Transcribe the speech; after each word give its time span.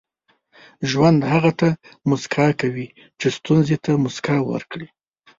•ژوند 0.89 1.19
هغه 1.31 1.51
ته 1.59 1.69
موسکا 2.09 2.47
کوي 2.61 2.87
چې 3.19 3.27
ستونزې 3.37 3.77
ته 3.85 3.91
موسکا 4.03 4.35
ورکړي. 4.51 4.87